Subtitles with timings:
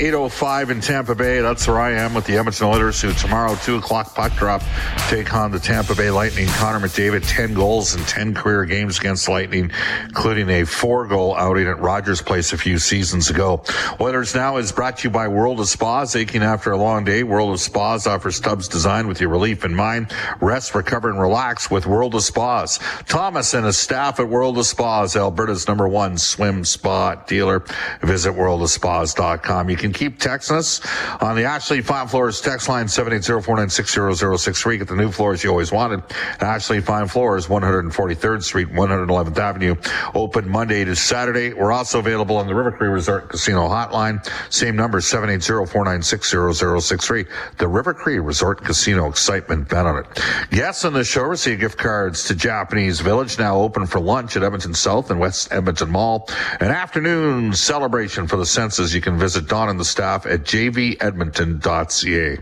[0.00, 1.42] 805 in Tampa Bay.
[1.42, 4.62] That's where I am with the Edmonton Oilers, who tomorrow, 2 o'clock puck drop,
[5.10, 6.46] take on the Tampa Bay Lightning.
[6.48, 9.70] Connor McDavid, 10 goals in 10 career games against Lightning,
[10.04, 13.62] including a four goal outing at Rogers Place a few seasons ago.
[14.00, 16.16] Oilers Now is brought to you by World of Spas.
[16.16, 19.74] Aching after a long day, World of Spas offers tubs designed with your relief in
[19.74, 20.14] mind.
[20.40, 22.78] Rest, recover, and relax with World of Spas.
[23.06, 27.62] Thomas and his staff at World of Spas, Alberta's number one swim spa dealer.
[28.00, 29.68] Visit worldofspas.com.
[29.68, 30.80] You can keep texting us
[31.20, 34.78] on the Ashley Fine Floors text line 780-496-0063.
[34.78, 36.02] Get the new floors you always wanted.
[36.40, 39.74] Ashley Fine Floors, 143rd Street, 111th Avenue.
[40.14, 41.52] Open Monday to Saturday.
[41.52, 44.26] We're also available on the River Cree Resort Casino hotline.
[44.52, 47.28] Same number, 780-496-0063.
[47.58, 50.06] The River Cree Resort Casino excitement bet on it.
[50.50, 54.42] Guests on the show receive gift cards to Japanese Village, now open for lunch at
[54.42, 56.28] Edmonton South and West Edmonton Mall.
[56.60, 58.94] An afternoon celebration for the senses.
[58.94, 62.38] You can visit Don and the staff at jvedmonton.ca.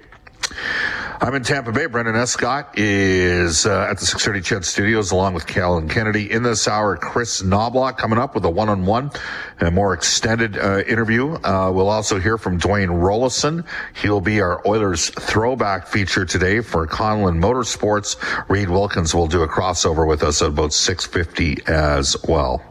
[1.20, 1.84] I'm in Tampa Bay.
[1.84, 6.32] Brendan Escott is uh, at the 630 CHED Studios along with Callan Kennedy.
[6.32, 9.10] In this hour, Kris Knoblauch coming up with a one-on-one,
[9.58, 11.34] and a more extended uh, interview.
[11.34, 13.66] Uh, we'll also hear from Dwayne Roloson.
[14.00, 18.16] He'll be our Oilers throwback feature today for Conlon Motorsports.
[18.48, 22.64] Reid Wilkins will do a crossover with us at about 650 as well.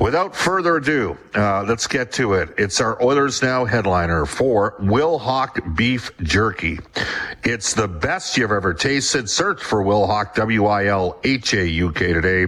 [0.00, 2.48] Without further ado, uh, let's get to it.
[2.56, 6.78] It's our Oilers Now headliner for Wilhauk Beef Jerky.
[7.44, 9.28] It's the best you've ever tasted.
[9.28, 12.46] Search for Wilhauk, W-I-L-H-A-U-K today.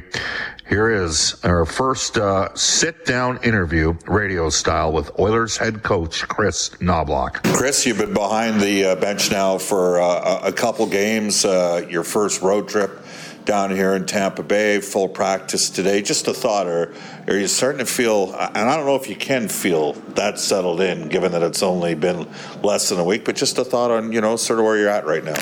[0.69, 7.43] Here is our first uh, sit-down interview, radio style, with Oilers head coach Kris Knoblauch.
[7.55, 11.45] Kris, you've been behind the uh, bench now for uh, a couple games.
[11.45, 13.05] Uh, your first road trip
[13.45, 16.03] down here in Tampa Bay, full practice today.
[16.03, 16.95] Just a thought, or
[17.27, 18.33] are you starting to feel?
[18.35, 21.95] And I don't know if you can feel that settled in, given that it's only
[21.95, 22.29] been
[22.63, 23.25] less than a week.
[23.25, 25.41] But just a thought on you know sort of where you're at right now.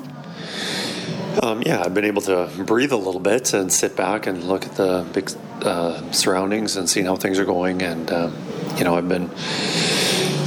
[1.42, 4.66] Um, yeah, I've been able to breathe a little bit and sit back and look
[4.66, 5.30] at the big
[5.62, 7.82] uh, surroundings and seeing how things are going.
[7.82, 8.36] And um,
[8.76, 9.30] you know, I've been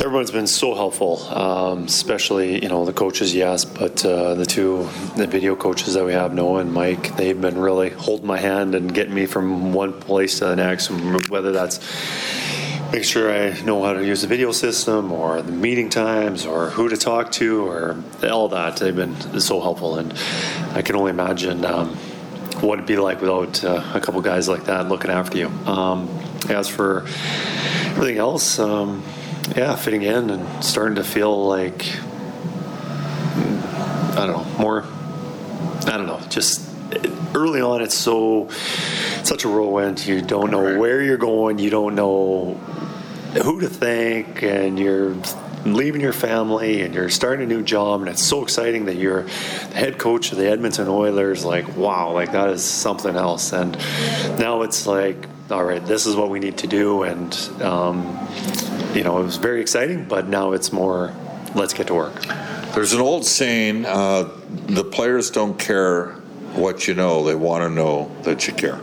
[0.04, 4.90] everyone's been so helpful, um, especially you know the coaches, yes, but uh, the two
[5.16, 8.76] the video coaches that we have, Noah and Mike, they've been really holding my hand
[8.76, 10.90] and getting me from one place to the next,
[11.30, 11.80] whether that's
[12.92, 16.70] make sure I know how to use the video system or the meeting times or
[16.70, 18.78] who to talk to or all that.
[18.78, 20.14] They've been so helpful, and
[20.74, 21.96] I can only imagine um,
[22.60, 25.48] what it'd be like without uh, a couple guys like that looking after you.
[25.66, 26.10] Um,
[26.50, 27.06] as for
[27.96, 29.02] everything else, um,
[29.56, 31.86] yeah, fitting in and starting to feel like
[34.16, 34.84] I don't know more.
[35.86, 36.74] I don't know, just
[37.36, 38.48] early on it's so
[39.24, 40.78] such a whirlwind you don't know right.
[40.78, 42.54] where you're going you don't know
[43.44, 45.16] who to thank and you're
[45.66, 49.24] leaving your family and you're starting a new job and it's so exciting that you're
[49.24, 53.78] the head coach of the Edmonton Oilers like wow like that is something else and
[54.38, 58.18] now it's like all right this is what we need to do and um,
[58.94, 61.14] you know it was very exciting but now it's more
[61.56, 62.26] let's get to work.
[62.74, 66.12] There's an old saying uh, the players don't care
[66.56, 68.80] what you know they want to know that you care.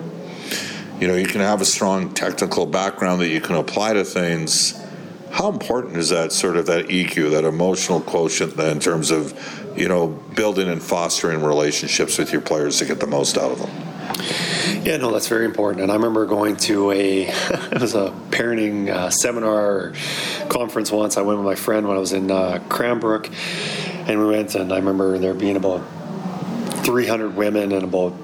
[1.00, 4.81] You know you can have a strong technical background that you can apply to things.
[5.31, 9.34] How important is that sort of that EQ, that emotional quotient, in terms of
[9.76, 13.59] you know building and fostering relationships with your players to get the most out of
[13.59, 13.89] them?
[14.84, 15.82] Yeah, no, that's very important.
[15.82, 19.93] And I remember going to a it was a parenting uh, seminar
[20.48, 21.16] conference once.
[21.16, 23.31] I went with my friend when I was in uh, Cranbrook,
[24.09, 24.54] and we went.
[24.54, 25.81] And I remember there being about
[26.84, 28.15] 300 women and about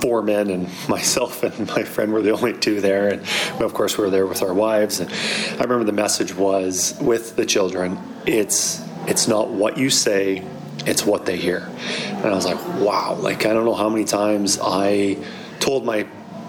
[0.00, 3.22] four men and myself and my friend were the only two there and
[3.62, 7.36] of course we were there with our wives and i remember the message was with
[7.36, 10.44] the children it's it's not what you say
[10.86, 11.68] it's what they hear.
[12.06, 15.16] And i was like wow like i don't know how many times i
[15.60, 16.06] told my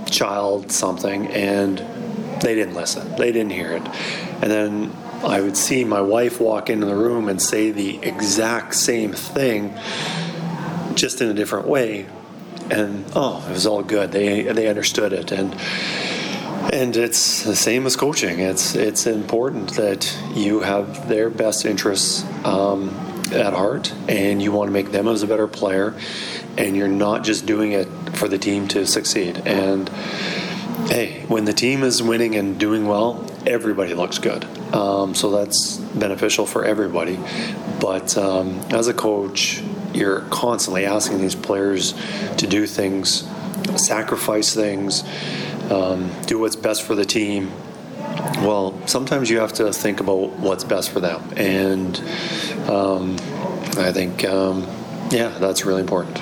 [0.10, 1.80] child something and
[2.42, 3.16] they didn't listen.
[3.16, 3.88] They didn't hear it.
[4.42, 4.92] And then
[5.24, 9.74] i would see my wife walk into the room and say the exact same thing
[10.96, 12.06] just in a different way.
[12.70, 14.12] And oh, it was all good.
[14.12, 15.54] They they understood it, and
[16.72, 18.40] and it's the same as coaching.
[18.40, 22.90] It's it's important that you have their best interests um,
[23.34, 25.94] at heart, and you want to make them as a better player,
[26.58, 29.42] and you're not just doing it for the team to succeed.
[29.46, 29.90] And
[30.90, 34.46] hey, when the team is winning and doing well, everybody looks good.
[34.74, 37.20] Um, so that's beneficial for everybody.
[37.80, 39.62] But um, as a coach,
[39.94, 41.94] you're constantly asking these players
[42.38, 43.28] to do things,
[43.76, 45.04] sacrifice things,
[45.72, 47.52] um, do what's best for the team.
[48.44, 51.98] Well, sometimes you have to think about what's best for them, and
[52.70, 53.16] um,
[53.78, 54.68] I think, um,
[55.10, 56.18] yeah, that's really important.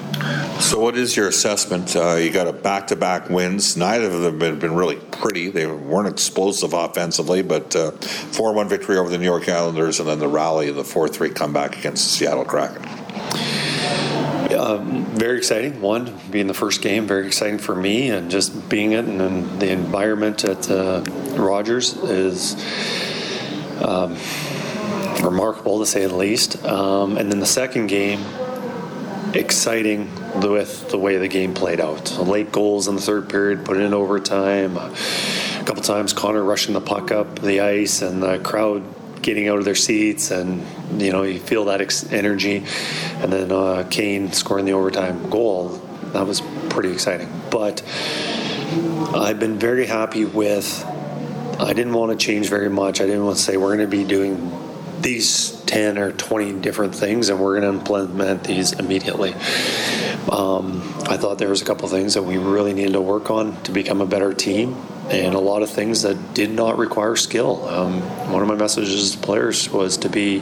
[0.61, 1.95] So, what is your assessment?
[1.95, 3.75] Uh, you got a back-to-back wins.
[3.75, 5.49] Neither of them have been really pretty.
[5.49, 10.19] They weren't explosive offensively, but uh, four-one victory over the New York Islanders, and then
[10.19, 13.00] the rally of the four-three comeback against the Seattle Kraken.
[14.53, 15.81] Um, very exciting.
[15.81, 19.59] One being the first game, very exciting for me, and just being it, and, and
[19.61, 21.03] the environment at uh,
[21.35, 22.55] Rogers is.
[23.83, 24.15] Um,
[25.23, 26.63] remarkable to say the least.
[26.65, 28.23] Um, and then the second game,
[29.33, 30.09] exciting
[30.41, 32.17] with the way the game played out.
[32.17, 34.77] Late goals in the third period, put it in overtime.
[34.77, 38.83] A couple times, Connor rushing the puck up the ice, and the crowd
[39.21, 40.65] getting out of their seats, and
[41.01, 42.63] you know you feel that ex- energy.
[43.21, 45.69] And then uh, Kane scoring the overtime goal.
[46.13, 47.29] That was pretty exciting.
[47.49, 47.83] But
[49.13, 50.85] I've been very happy with.
[51.59, 53.01] I didn't want to change very much.
[53.01, 54.51] I didn't want to say we're going to be doing
[55.01, 59.33] these 10 or 20 different things and we're going to implement these immediately.
[60.29, 63.61] Um, I thought there was a couple things that we really needed to work on
[63.63, 64.75] to become a better team
[65.09, 67.67] and a lot of things that did not require skill.
[67.67, 68.01] Um,
[68.31, 70.41] one of my messages to players was to be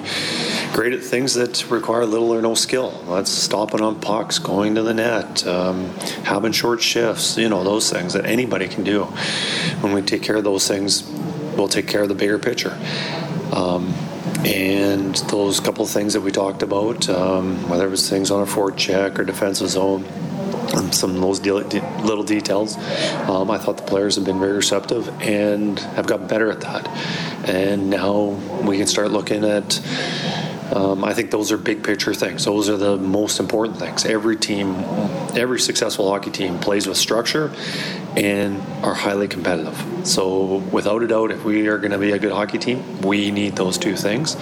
[0.73, 2.91] great at things that require little or no skill.
[3.09, 5.85] That's stopping on pucks, going to the net, um,
[6.23, 9.05] having short shifts, you know, those things that anybody can do.
[9.81, 11.03] When we take care of those things,
[11.57, 12.77] we'll take care of the bigger picture.
[13.51, 13.93] Um,
[14.45, 18.45] and those couple things that we talked about, um, whether it was things on a
[18.45, 20.05] forward check or defensive zone,
[20.75, 21.61] um, some of those de-
[22.03, 22.77] little details,
[23.27, 26.87] um, I thought the players have been very receptive and have gotten better at that.
[27.49, 29.81] And now we can start looking at.
[30.73, 32.45] Um, I think those are big picture things.
[32.45, 34.05] Those are the most important things.
[34.05, 34.75] Every team,
[35.35, 37.51] every successful hockey team plays with structure
[38.15, 39.83] and are highly competitive.
[40.03, 43.31] So, without a doubt, if we are going to be a good hockey team, we
[43.31, 44.35] need those two things.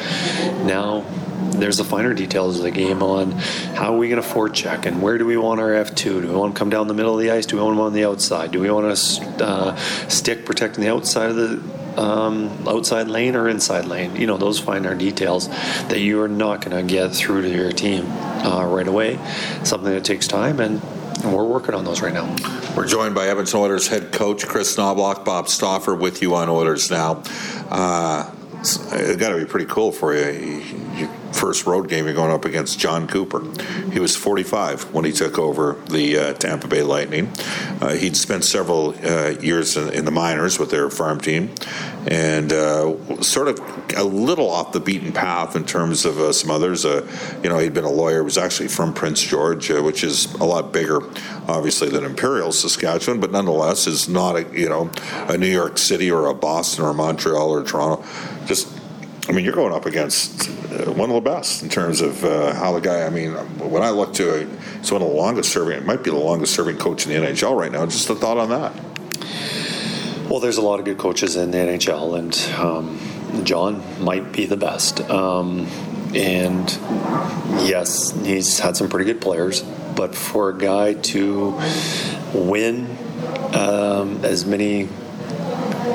[0.66, 1.06] Now,
[1.52, 5.02] there's the finer details of the game on how are we going to forecheck and
[5.02, 6.04] where do we want our F2?
[6.04, 7.46] Do we want to come down the middle of the ice?
[7.46, 8.52] Do we want them on the outside?
[8.52, 9.76] Do we want to uh,
[10.08, 14.16] stick protecting the outside of the um, outside lane or inside lane?
[14.16, 17.72] You know, those finer details that you are not going to get through to your
[17.72, 19.20] team uh, right away.
[19.64, 20.82] Something that takes time and
[21.24, 22.36] we're working on those right now.
[22.76, 26.92] We're joined by Edmonton Oilers head coach Kris Knoblauch, Bob Stauffer with you on Oilers
[26.92, 27.24] now.
[27.70, 30.62] Uh, it's got to be pretty cool for you.
[30.96, 33.44] Your first road game, you're going up against Jon Cooper.
[33.92, 37.32] He was 45 when he took over the uh, Tampa Bay Lightning.
[37.82, 41.54] Uh, he'd spent several uh, years in, in, the minors with their farm team,
[42.08, 43.60] and uh, sort of
[43.96, 46.86] a little off the beaten path in terms of uh, some others.
[46.86, 47.08] Uh,
[47.44, 48.24] you know, he'd been a lawyer.
[48.24, 51.02] Was actually from Prince George, which is a lot bigger,
[51.48, 54.90] obviously, than Imperial, Saskatchewan, but nonetheless is not a you know
[55.28, 58.04] a New York City or a Boston or Montreal or Toronto
[58.48, 58.68] just
[59.30, 62.54] I mean, you're going up against uh, one of the best in terms of uh,
[62.54, 63.06] how the guy.
[63.06, 64.48] I mean, when I look to it,
[64.80, 65.78] it's one of the longest serving.
[65.78, 67.86] It might be the longest serving coach in the NHL right now.
[67.86, 68.74] Just a thought on that.
[70.30, 74.46] Well, there's a lot of good coaches in the NHL, and um, Jon might be
[74.46, 75.02] the best.
[75.10, 75.68] Um,
[76.16, 76.70] and
[77.68, 81.60] yes, he's had some pretty good players, but for a guy to
[82.34, 82.98] win
[83.54, 84.88] um, as many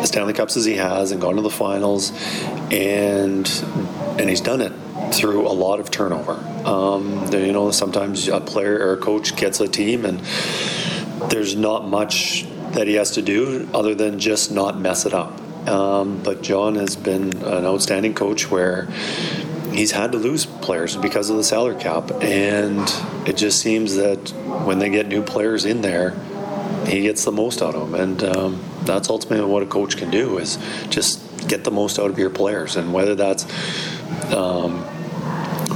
[0.04, 2.12] Stanley Cups as he has and gone to the finals,
[2.70, 3.48] and
[4.18, 4.72] and he's done it
[5.12, 6.34] through a lot of turnover.
[6.66, 10.20] Um, you know, sometimes a player or a coach gets a team, and
[11.30, 15.40] there's not much that he has to do other than just not mess it up.
[15.68, 18.86] Um, but Jon has been an outstanding coach where
[19.72, 22.80] he's had to lose players because of the salary cap, and
[23.26, 24.30] it just seems that
[24.64, 26.10] when they get new players in there,
[26.86, 30.10] he gets the most out of them, and um, that's ultimately what a coach can
[30.10, 30.58] do is
[30.88, 33.44] just get the most out of your players, and whether that's
[34.32, 34.84] um,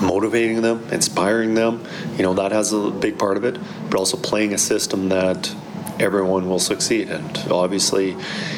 [0.03, 1.85] motivating them, inspiring them,
[2.17, 3.59] you know that has a big part of it,
[3.91, 5.55] but also playing a system that
[5.99, 7.09] everyone will succeed.
[7.09, 8.17] And obviously,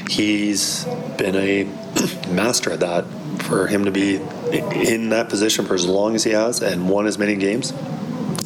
[0.09, 0.85] he's
[1.17, 1.65] been a
[2.31, 3.05] master at that.
[3.39, 7.07] For him to be in that position for as long as he has and won
[7.07, 7.73] as many games,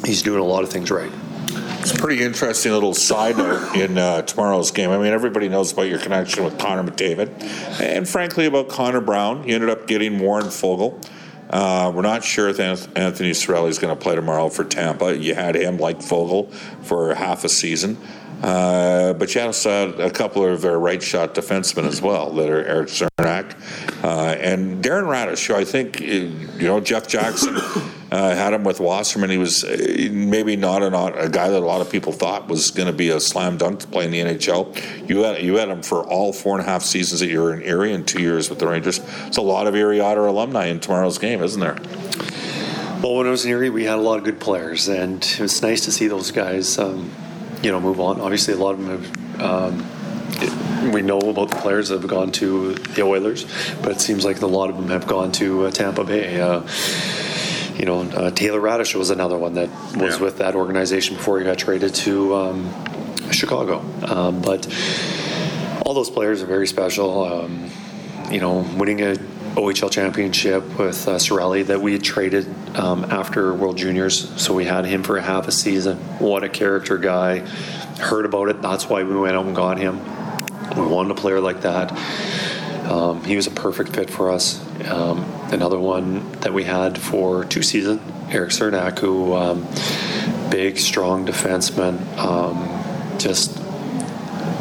[0.04, 1.10] he's doing a lot of things right.
[1.82, 4.90] It's a pretty interesting little side note in uh, tomorrow's game.
[4.90, 7.42] I mean, everybody knows about your connection with Connor McDavid,
[7.80, 9.42] and frankly about Connor Brown.
[9.42, 11.04] He ended up getting Warren Foegele.
[11.50, 15.16] Uh, we're not sure if Anthony Cirelli is going to play tomorrow for Tampa.
[15.18, 16.52] You had him like Foegele
[16.84, 17.98] for half a season.
[18.44, 22.48] Uh, but you also had a couple of their right shot defensemen as well that
[22.48, 23.56] are Erik Cernak
[24.04, 27.56] uh, and Darren Raddysh, who I think, uh, you know, Jeff Jackson
[28.12, 29.30] Uh, had him with Wasserman.
[29.30, 32.46] He was uh, maybe not a, not a guy that a lot of people thought
[32.46, 35.08] was going to be a slam dunk to play in the NHL.
[35.08, 37.54] You had you had him for all four and a half seasons that you were
[37.54, 39.00] in Erie and two years with the Rangers.
[39.26, 41.78] It's a lot of Erie Otter alumni in tomorrow's game, isn't there?
[43.02, 45.62] Well, when I was in Erie, we had a lot of good players, and it's
[45.62, 47.10] nice to see those guys, um,
[47.62, 48.20] you know, move on.
[48.20, 49.40] Obviously, a lot of them have.
[49.40, 53.46] Um, we know about the players that have gone to the Oilers,
[53.80, 56.40] but it seems like a lot of them have gone to uh, Tampa Bay.
[56.40, 56.62] Uh,
[57.82, 60.22] you know, uh, Taylor Raddysh was another one that was Yeah.
[60.24, 62.72] with that organization before he got traded to um,
[63.32, 63.82] Chicago.
[64.06, 64.68] Um, but
[65.84, 67.24] all those players are very special.
[67.24, 67.70] Um,
[68.30, 69.16] you know, winning a
[69.56, 72.46] OHL championship with uh, Cirelli that we had traded
[72.76, 75.96] um, after World Juniors, so we had him for a half a season.
[76.20, 77.40] What a character guy!
[77.98, 78.62] Heard about it.
[78.62, 79.98] That's why we went out and got him.
[80.76, 81.90] We wanted a player like that.
[82.88, 84.64] Um, he was a perfect fit for us.
[84.86, 89.66] Um, another one that we had for two seasons, Erik Cernak, who um,
[90.50, 93.58] big, strong defenseman, um, just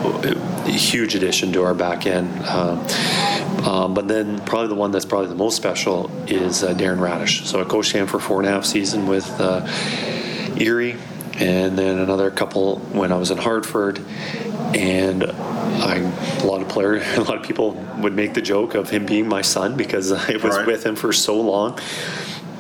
[0.03, 2.27] a huge addition to our back end.
[2.45, 2.79] Um,
[3.65, 7.45] um, but then probably the one that's probably the most special is uh, Darren Raddysh.
[7.45, 9.67] So I coached him for four and a half season with uh,
[10.57, 10.95] Erie,
[11.35, 14.03] and then another couple when I was in Hartford.
[14.73, 15.23] And
[15.61, 15.97] I,
[16.43, 19.27] a lot of player, a lot of people would make the joke of him being
[19.27, 20.67] my son because I was Right.
[20.67, 21.79] with him for so long.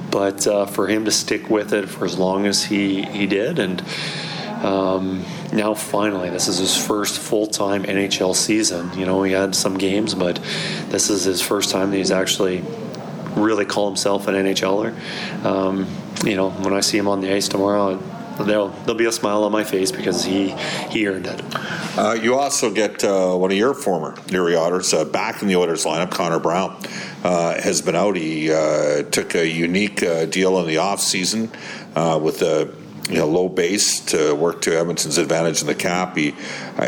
[0.09, 3.59] But uh, for him to stick with it for as long as he he did,
[3.59, 3.81] and
[4.61, 8.91] um, now finally, this is his first full-time NHL season.
[8.99, 10.35] You know, he had some games, but
[10.89, 12.61] this is his first time that he's actually
[13.37, 14.93] really call himself an NHLer.
[15.45, 15.87] Um,
[16.25, 17.97] you know, when I see him on the ice tomorrow,
[18.39, 20.49] there'll there'll be a smile on my face because he
[20.89, 21.41] he earned it.
[21.97, 25.55] Uh, you also get uh, one of your former Erie Otters uh, back in the
[25.55, 26.11] Oilers lineup.
[26.11, 26.77] Connor Brown
[27.23, 28.15] uh, has been out.
[28.15, 31.51] He uh, took a unique uh, deal in the off season
[31.95, 32.73] with a
[33.11, 36.15] you know, low base to work to Edmonton's advantage in the cap.
[36.15, 36.33] He,
[36.77, 36.85] I,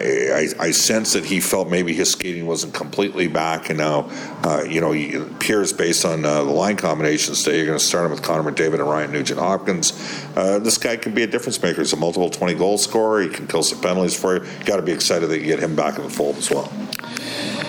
[0.60, 4.10] I, I sense that he felt maybe his skating wasn't completely back, and now,
[4.44, 7.58] uh, you know, he appears based on uh, the line combinations today.
[7.58, 9.92] You're going to start him with Connor McDavid and Ryan Nugent Hopkins.
[10.36, 11.82] Uh, this guy can be a difference maker.
[11.82, 13.22] He's a multiple 20 goal scorer.
[13.22, 14.64] He can kill some penalties for you.
[14.66, 16.72] Got to be excited that you get him back in the fold as well.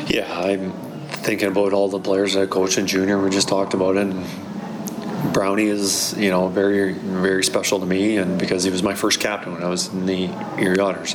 [0.07, 0.73] Yeah, I'm
[1.25, 3.19] thinking about all the players that I coached in junior.
[3.19, 4.07] We just talked about it.
[4.07, 4.25] And
[5.35, 9.19] Brownie is, you know, very, very special to me, and because he was my first
[9.19, 11.15] captain when I was in the Erie Otters.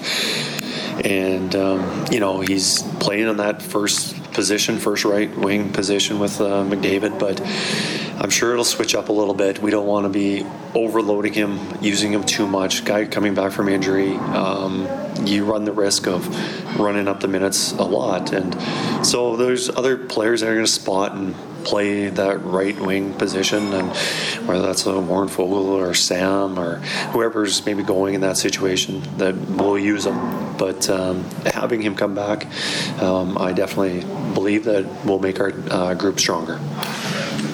[1.05, 6.41] And um, you know, he's playing on that first position, first right wing position with
[6.41, 7.41] uh, McDavid, but
[8.21, 9.61] I'm sure it'll switch up a little bit.
[9.61, 10.45] We don't want to be
[10.75, 12.83] overloading him, using him too much.
[12.83, 14.85] Guy coming back from injury, um,
[15.23, 16.27] you run the risk of
[16.77, 18.53] running up the minutes a lot, and
[19.05, 23.73] so there's other players that are going to spot and play that right wing position,
[23.73, 23.89] and
[24.47, 26.77] whether that's a Warren Foegele or Sam or
[27.11, 30.57] whoever's maybe going in that situation, that we'll use him.
[30.57, 32.47] But um, having him come back,
[33.01, 34.01] um, I definitely
[34.33, 36.59] believe that will make our uh, group stronger.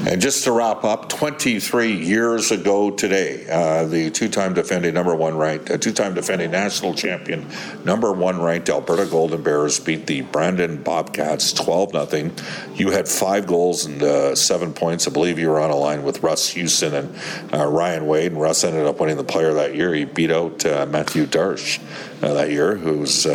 [0.08, 5.36] And just to wrap up, 23 years ago today, uh, the two-time defending number one
[5.36, 7.48] ranked, uh, two-time defending national champion,
[7.84, 12.78] number one ranked Alberta Golden Bears beat the Brandon Bobcats 12-0.
[12.78, 15.08] You had five goals and uh, seven points.
[15.08, 17.16] I believe you were on a line with Russ Houston and
[17.52, 19.92] uh, Ryan Wade, and Russ ended up winning the player that year.
[19.92, 21.82] He beat out uh, Mathieu Darche
[22.22, 23.26] uh, that year, who's.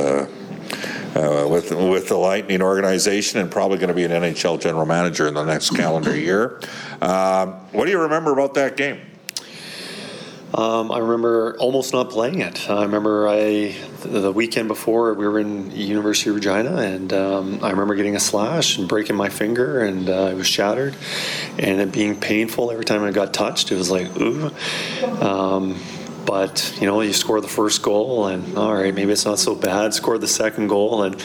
[1.15, 5.27] Uh, with with the Lightning organization and probably going to be an NHL general manager
[5.27, 6.61] in the next calendar year.
[7.03, 9.01] Um, what do you remember about that game?
[10.53, 12.69] Um, I remember almost not playing it.
[12.69, 17.71] I remember I the weekend before we were in University of Regina, and um, I
[17.71, 20.97] remember getting a slash and breaking my finger, and uh, it was shattered,
[21.59, 23.71] and it being painful every time I got touched.
[23.71, 24.51] It was like ooh.
[25.21, 25.79] Um,
[26.27, 29.55] but you know, you score the first goal, and all right, maybe it's not so
[29.55, 29.95] bad.
[29.95, 31.23] Scored the second goal, and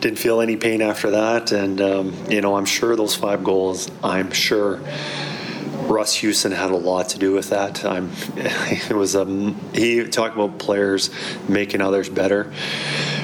[0.00, 1.52] didn't feel any pain after that.
[1.52, 3.90] And um, you know, I'm sure those five goals.
[4.02, 4.80] I'm sure
[5.88, 7.84] Russ Houston had a lot to do with that.
[7.84, 9.24] I'm, it was a
[9.72, 11.10] he talked about players
[11.48, 12.52] making others better.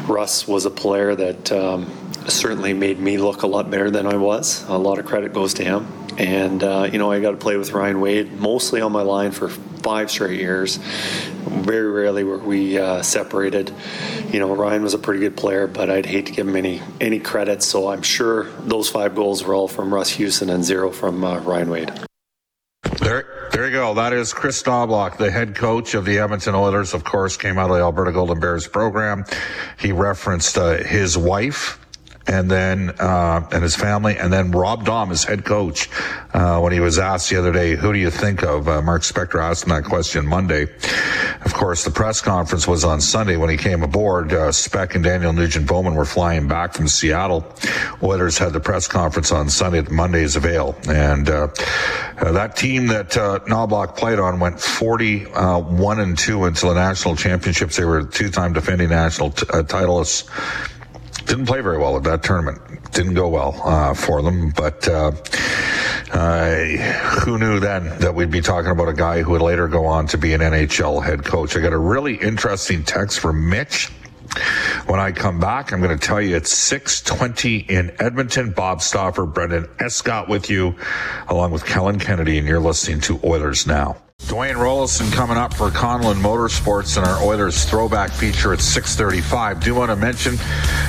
[0.07, 1.91] Russ was a player that um,
[2.27, 4.65] certainly made me look a lot better than I was.
[4.69, 6.04] A lot of credit goes to him.
[6.19, 9.33] And uh, you know, I got to play with Ryan Wade mostly on my line
[9.33, 10.77] for five straight years.
[10.77, 13.73] Very rarely were we uh, separated.
[14.33, 16.81] You know, Ryan was a pretty good player, but I'd hate to give him any
[17.01, 17.63] any credit.
[17.63, 21.41] So I'm sure those five goals were all from Russ Houston and zero from uh,
[21.41, 21.93] Ryan Wade.
[23.01, 23.95] There, there you go.
[23.95, 26.95] That is Kris Knoblauch, the head coach of the Edmonton Oilers.
[26.95, 29.25] Of course, came out of the Alberta Golden Bears program.
[29.79, 31.84] He referenced uh, his wife
[32.27, 35.91] and then uh, and his family, and then Rob Daum, his head coach,
[36.33, 39.03] uh, when he was asked the other day, "Who do you think of?" Uh, Mark
[39.03, 40.69] Spector asked him that question Monday.
[41.45, 44.33] Of course, the press conference was on Sunday when he came aboard.
[44.33, 47.45] Uh, Speck and Daniel Nugent Bowman were flying back from Seattle.
[48.03, 51.49] Oilers had the press conference on Sunday at Monday's Avail, and uh,
[52.19, 57.17] uh, that team that uh, Knoblauch played on went 41 and two into the national
[57.17, 57.77] championships.
[57.77, 60.25] They were two-time defending national t- titleists
[61.27, 62.61] didn't play very well at that tournament.
[62.93, 65.11] Didn't go well uh, for them, but uh,
[67.25, 70.07] who knew then that we'd be talking about a guy who would later go on
[70.09, 71.57] to be an NHL head coach?
[71.57, 73.91] I got a really interesting text from Mitch.
[74.87, 78.53] When I come back, I'm going to tell you it's 620 in Edmonton.
[78.53, 80.75] Bob Stauffer, Brendan Escott with you,
[81.29, 83.97] along with Kellen Kennedy, and you're listening to Oilers Now.
[84.25, 89.61] Dwayne Roloson coming up for Conlon Motorsports and our Oilers throwback feature at 635.
[89.61, 90.37] Do want to mention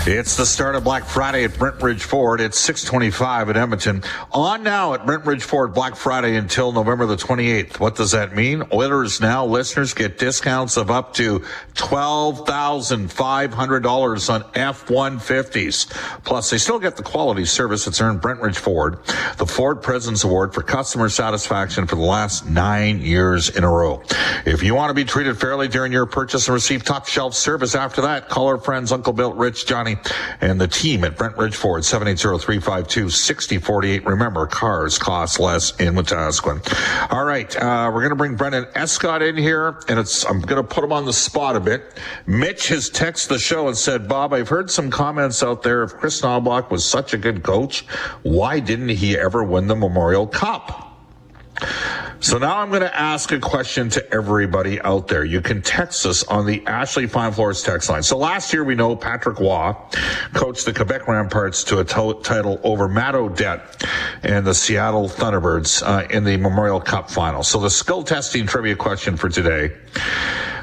[0.08, 2.39] it's the start of Black Friday at Brentridge Ford.
[2.39, 4.04] It's 625 at Edmonton.
[4.32, 7.77] On now at Brentridge Ford Black Friday until November the 28th.
[7.77, 8.63] What does that mean?
[8.72, 11.39] Oilers Now listeners get discounts of up to
[11.74, 16.24] $12,500 on F-150s.
[16.24, 19.00] Plus, they still get the quality service that's earned Brentridge Ford
[19.38, 23.70] the Ford President's Award for customer satisfaction for the last nine years years in a
[23.70, 24.03] row.
[24.46, 27.74] If you want to be treated fairly during your purchase and receive top shelf service
[27.74, 29.98] after that, call our friends Uncle Bill, Rich, Johnny,
[30.41, 34.05] and the team at Brentridge Ford, 780-352-6048.
[34.05, 37.12] Remember, cars cost less in Wetaskiwin.
[37.12, 40.62] All right, uh, we're going to bring Brendan Escott in here, and it's I'm going
[40.62, 42.00] to put him on the spot a bit.
[42.27, 45.82] Mitch has texted the show and said, Bob, I've heard some comments out there.
[45.84, 47.86] If Kris Knoblauch was such a good coach,
[48.24, 50.85] why didn't he ever win the Memorial Cup?
[52.25, 55.24] So now I'm going to ask a question to everybody out there.
[55.24, 58.01] You can text us on the Ashley Fine Floors text line.
[58.01, 59.75] So last year we know Patrick Roy
[60.34, 61.84] coached the Quebec Remparts to a
[62.24, 63.86] title over Matt O'Dette
[64.24, 67.44] and the Seattle Thunderbirds uh, in the Memorial Cup final.
[67.44, 69.75] So the skill testing trivia question for today.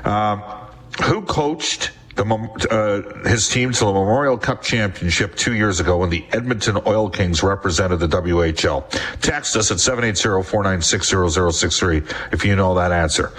[0.04, 0.66] Uh,
[1.04, 2.25] who coached the,
[2.71, 7.08] uh, his team to the Memorial Cup championship two years ago when the Edmonton Oil
[7.08, 8.84] Kings represented the WHL.
[9.21, 13.32] Text us at 780-496-0063 if you know that answer.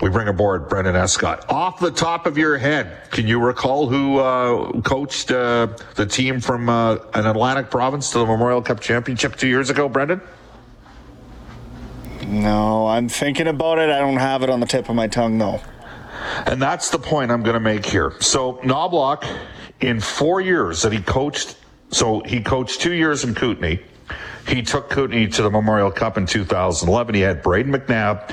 [0.00, 1.48] We bring aboard Brendan Escott.
[1.48, 6.40] Off the top of your head, can you recall who uh, coached uh, the team
[6.40, 10.20] from uh, an Atlantic province to the Memorial Cup championship two years ago, Brendan?
[12.26, 13.88] No, I'm thinking about it.
[13.88, 15.60] I don't have it on the tip of my tongue, though.
[16.46, 18.12] And that's the point I'm going to make here.
[18.20, 19.24] So Knoblauch,
[19.80, 21.56] in four years that he coached,
[21.90, 23.80] so he coached two years in Kootenay.
[24.48, 27.14] He took Kootenay to the Memorial Cup in 2011.
[27.14, 28.30] He had Brayden McNabb,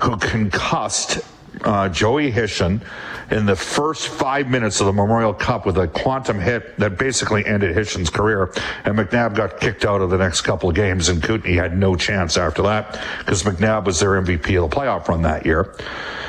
[0.00, 1.20] who concussed
[1.62, 2.82] uh, Joey Hishon
[3.30, 7.46] in the first five minutes of the Memorial Cup with a quantum hit that basically
[7.46, 8.52] ended Hishon's career.
[8.84, 11.94] And McNabb got kicked out of the next couple of games, and Kootenay had no
[11.94, 15.74] chance after that because McNabb was their MVP of the playoff run that year.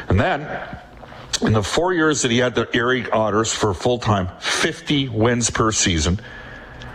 [0.07, 0.41] And then
[1.41, 5.49] in the four years that he had the Erie Otters for full time, 50 wins
[5.49, 6.19] per season.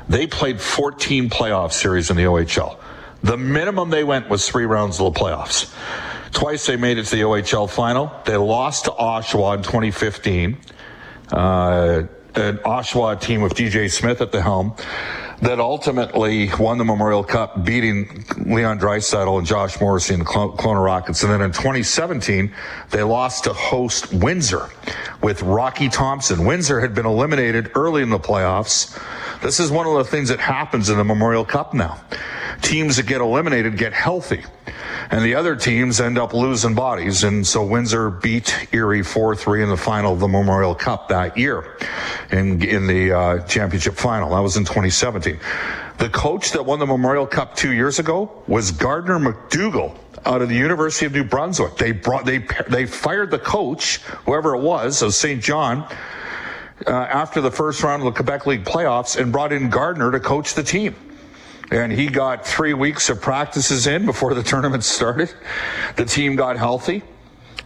[0.09, 2.79] They played 14 playoff series in the OHL.
[3.23, 5.73] The minimum they went was three rounds of the playoffs.
[6.33, 8.13] Twice they made it to the OHL final.
[8.25, 10.59] They lost to Oshawa in 2015.
[11.33, 12.03] Uh,
[12.35, 14.75] an Oshawa team with DJ Smith at the helm
[15.43, 20.85] that ultimately won the Memorial Cup, beating Leon Draisaitl and Josh Morrissey and the Kelowna
[20.85, 21.23] Rockets.
[21.23, 22.53] And then in 2017,
[22.91, 24.69] they lost to host Windsor
[25.23, 26.45] with Rocky Thompson.
[26.45, 28.99] Windsor had been eliminated early in the playoffs.
[29.41, 32.01] This is one of the things that happens in the Memorial Cup now.
[32.61, 34.45] Teams that get eliminated get healthy
[35.11, 37.25] and the other teams end up losing bodies.
[37.25, 41.77] And so Windsor beat Erie 4-3 in the final of the Memorial Cup that year
[42.31, 44.31] in, in the uh, championship final.
[44.31, 45.39] That was in 2017.
[45.99, 50.49] The coach that won the Memorial Cup two years ago was Gardiner MacDougall out of
[50.49, 51.77] the University of New Brunswick.
[51.77, 55.43] They brought, they, they fired the coach, whoever it was, of St.
[55.43, 55.89] John,
[56.87, 60.21] uh, after the first round of the Quebec League playoffs and brought in Gardiner to
[60.21, 60.95] coach the team
[61.71, 65.33] and he got three weeks of practices in before the tournament started.
[65.97, 67.03] The team got healthy.